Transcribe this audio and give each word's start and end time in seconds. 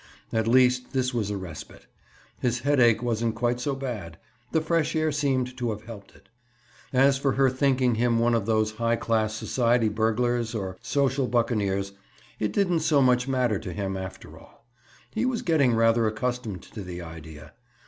At 0.33 0.47
least, 0.47 0.93
this 0.93 1.13
was 1.13 1.29
a 1.29 1.37
respite. 1.37 1.85
His 2.39 2.61
headache 2.61 3.03
wasn't 3.03 3.35
quite 3.35 3.59
so 3.59 3.75
bad; 3.75 4.17
the 4.51 4.59
fresh 4.59 4.95
air 4.95 5.11
seemed 5.11 5.55
to 5.59 5.69
have 5.69 5.83
helped 5.83 6.15
it. 6.15 6.27
As 6.91 7.19
for 7.19 7.33
her 7.33 7.51
thinking 7.51 7.93
him 7.93 8.17
one 8.17 8.33
of 8.33 8.47
those 8.47 8.71
high 8.81 8.95
class 8.95 9.35
society 9.35 9.89
burglars, 9.89 10.55
or 10.55 10.75
social 10.81 11.27
buccaneers, 11.27 11.91
it 12.39 12.51
didn't 12.51 12.79
so 12.79 12.99
much 12.99 13.27
matter 13.27 13.59
to 13.59 13.73
him, 13.73 13.95
after 13.95 14.39
all. 14.39 14.65
He 15.11 15.23
was 15.23 15.43
getting 15.43 15.75
rather 15.75 16.07
accustomed 16.07 16.63
to 16.63 16.81
the 16.81 17.03
idea. 17.03 17.53